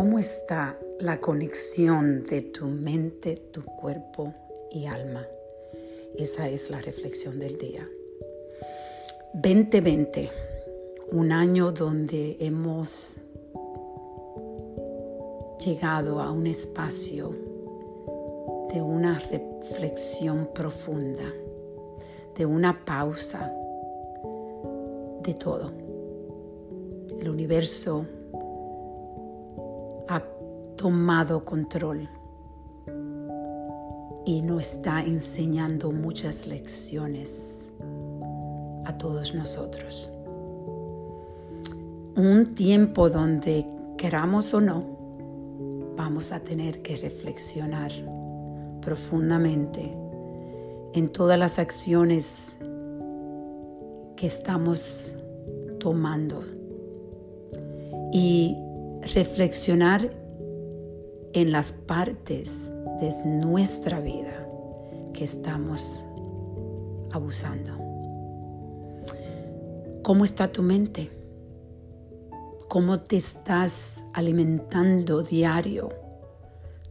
¿Cómo 0.00 0.18
está 0.18 0.78
la 0.98 1.20
conexión 1.20 2.24
de 2.24 2.40
tu 2.40 2.64
mente, 2.64 3.36
tu 3.36 3.62
cuerpo 3.62 4.32
y 4.70 4.86
alma? 4.86 5.26
Esa 6.16 6.48
es 6.48 6.70
la 6.70 6.80
reflexión 6.80 7.38
del 7.38 7.58
día. 7.58 7.86
2020, 9.34 10.30
un 11.12 11.32
año 11.32 11.70
donde 11.70 12.38
hemos 12.40 13.18
llegado 15.62 16.22
a 16.22 16.32
un 16.32 16.46
espacio 16.46 17.34
de 18.72 18.80
una 18.80 19.18
reflexión 19.18 20.48
profunda, 20.54 21.30
de 22.38 22.46
una 22.46 22.86
pausa 22.86 23.52
de 25.22 25.34
todo. 25.34 25.70
El 27.20 27.28
universo 27.28 28.06
tomado 30.80 31.44
control 31.44 32.08
y 34.24 34.40
nos 34.40 34.62
está 34.62 35.04
enseñando 35.04 35.92
muchas 35.92 36.46
lecciones 36.46 37.70
a 38.86 38.96
todos 38.96 39.34
nosotros. 39.34 40.10
Un 42.16 42.54
tiempo 42.54 43.10
donde 43.10 43.66
queramos 43.98 44.54
o 44.54 44.62
no, 44.62 44.82
vamos 45.98 46.32
a 46.32 46.40
tener 46.40 46.80
que 46.80 46.96
reflexionar 46.96 47.92
profundamente 48.80 49.82
en 50.94 51.10
todas 51.10 51.38
las 51.38 51.58
acciones 51.58 52.56
que 54.16 54.26
estamos 54.26 55.14
tomando 55.78 56.42
y 58.14 58.56
reflexionar 59.14 60.19
en 61.32 61.52
las 61.52 61.72
partes 61.72 62.70
de 63.00 63.12
nuestra 63.26 64.00
vida 64.00 64.46
que 65.12 65.24
estamos 65.24 66.06
abusando. 67.12 67.72
¿Cómo 70.02 70.24
está 70.24 70.50
tu 70.50 70.62
mente? 70.62 71.10
¿Cómo 72.68 73.00
te 73.00 73.16
estás 73.16 74.04
alimentando 74.12 75.22
diario 75.22 75.88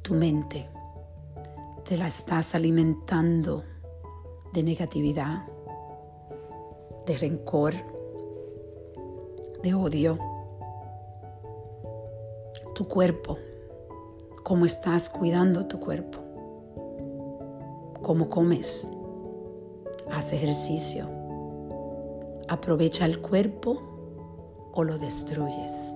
tu 0.01 0.13
mente? 0.13 0.69
¿Te 1.85 1.97
la 1.97 2.07
estás 2.07 2.55
alimentando 2.55 3.63
de 4.53 4.63
negatividad, 4.63 5.45
de 7.05 7.17
rencor, 7.17 7.73
de 9.63 9.73
odio? 9.73 10.19
tu 12.79 12.87
cuerpo, 12.87 13.37
cómo 14.49 14.65
estás 14.65 15.11
cuidando 15.11 15.67
tu 15.67 15.79
cuerpo, 15.79 16.17
cómo 18.01 18.31
comes, 18.31 18.89
haz 20.11 20.33
ejercicio, 20.33 21.07
aprovecha 22.47 23.05
el 23.05 23.21
cuerpo 23.21 23.79
o 24.73 24.83
lo 24.83 24.97
destruyes 24.97 25.93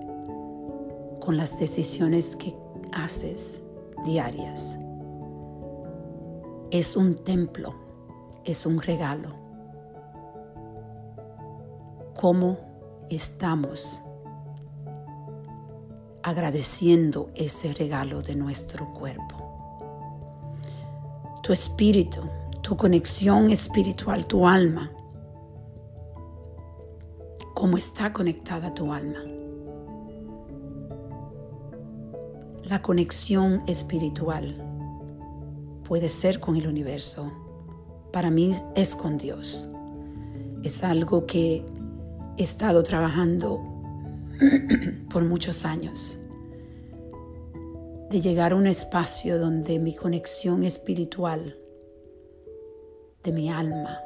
con 1.18 1.36
las 1.36 1.58
decisiones 1.58 2.36
que 2.36 2.54
haces 2.92 3.60
diarias. 4.04 4.78
Es 6.70 6.96
un 6.96 7.14
templo, 7.14 7.74
es 8.44 8.66
un 8.66 8.80
regalo. 8.80 9.30
¿Cómo 12.14 12.58
estamos 13.10 14.00
agradeciendo 16.24 17.30
ese 17.34 17.74
regalo 17.74 18.22
de 18.22 18.34
nuestro 18.34 18.94
cuerpo. 18.94 19.36
Tu 21.42 21.52
espíritu, 21.52 22.22
tu 22.62 22.78
conexión 22.78 23.50
espiritual, 23.50 24.24
tu 24.24 24.48
alma. 24.48 24.90
¿Cómo 27.54 27.76
está 27.76 28.14
conectada 28.14 28.72
tu 28.72 28.90
alma? 28.90 29.18
La 32.62 32.80
conexión 32.80 33.62
espiritual 33.66 34.56
puede 35.84 36.08
ser 36.08 36.40
con 36.40 36.56
el 36.56 36.66
universo. 36.66 37.30
Para 38.14 38.30
mí 38.30 38.50
es 38.74 38.96
con 38.96 39.18
Dios. 39.18 39.68
Es 40.62 40.82
algo 40.82 41.26
que 41.26 41.66
he 42.38 42.42
estado 42.42 42.82
trabajando 42.82 43.73
por 45.10 45.24
muchos 45.24 45.64
años, 45.64 46.18
de 48.10 48.20
llegar 48.20 48.52
a 48.52 48.56
un 48.56 48.66
espacio 48.66 49.38
donde 49.38 49.78
mi 49.78 49.94
conexión 49.94 50.64
espiritual 50.64 51.56
de 53.22 53.32
mi 53.32 53.50
alma 53.50 54.00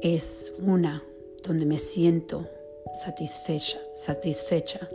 es 0.00 0.52
una 0.58 1.02
donde 1.44 1.64
me 1.64 1.78
siento 1.78 2.48
satisfecha, 2.92 3.78
satisfecha 3.94 4.88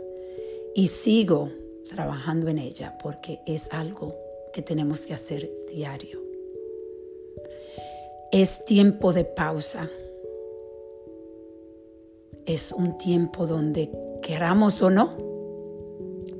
y 0.74 0.88
sigo 0.88 1.50
trabajando 1.88 2.48
en 2.48 2.58
ella 2.58 2.96
porque 3.02 3.40
es 3.46 3.68
algo 3.72 4.14
que 4.52 4.62
tenemos 4.62 5.06
que 5.06 5.14
hacer 5.14 5.50
diario. 5.72 6.20
Es 8.30 8.64
tiempo 8.64 9.12
de 9.12 9.24
pausa 9.24 9.88
es 12.46 12.72
un 12.72 12.98
tiempo 12.98 13.46
donde 13.46 13.90
queramos 14.20 14.82
o 14.82 14.90
no, 14.90 15.10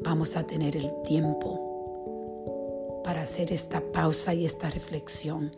vamos 0.03 0.37
a 0.37 0.47
tener 0.47 0.77
el 0.77 0.91
tiempo 1.03 3.01
para 3.05 3.23
hacer 3.23 3.53
esta 3.53 3.81
pausa 3.93 4.35
y 4.35 4.45
esta 4.45 4.71
reflexión. 4.71 5.53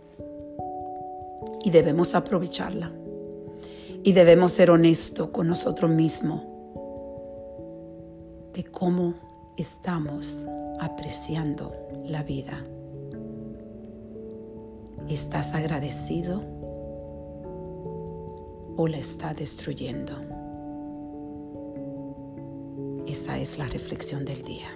Y 1.63 1.71
debemos 1.71 2.15
aprovecharla. 2.15 2.93
Y 4.03 4.13
debemos 4.13 4.53
ser 4.53 4.71
honestos 4.71 5.31
con 5.31 5.49
nosotros 5.49 5.91
mismos 5.91 6.43
de 8.53 8.65
cómo 8.65 9.15
estamos 9.57 10.45
apreciando 10.79 11.75
la 12.05 12.23
vida. 12.23 12.63
¿Estás 15.09 15.55
agradecido 15.55 16.43
o 18.77 18.89
la 18.89 18.99
está 18.99 19.33
destruyendo? 19.33 20.34
Esa 23.07 23.39
es 23.39 23.59
la 23.59 23.67
reflexión 23.67 24.25
del 24.25 24.43
día. 24.43 24.71